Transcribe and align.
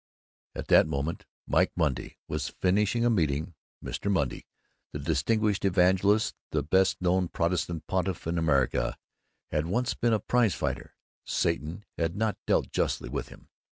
At 0.55 0.67
that 0.69 0.87
moment 0.87 1.27
Mike 1.45 1.73
Monday 1.75 2.17
was 2.27 2.49
finishing 2.59 3.05
a 3.05 3.09
meeting. 3.11 3.53
Mr. 3.85 4.11
Monday, 4.11 4.47
the 4.93 4.97
distinguished 4.97 5.63
evangelist, 5.63 6.33
the 6.49 6.63
best 6.63 6.99
known 7.03 7.27
Protestant 7.27 7.85
pontiff 7.85 8.25
in 8.25 8.39
America, 8.39 8.97
had 9.51 9.67
once 9.67 9.93
been 9.93 10.13
a 10.13 10.19
prize 10.19 10.55
fighter. 10.55 10.95
Satan 11.23 11.85
had 11.99 12.15
not 12.15 12.35
dealt 12.47 12.71
justly 12.71 13.09
with 13.09 13.29
him. 13.29 13.49